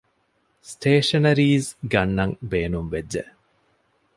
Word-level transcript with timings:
ސްޓޭޝަނަރީޒް 0.71 1.69
ގަންނަން 1.91 2.35
ބޭނުންވެއްޖެ 2.51 3.21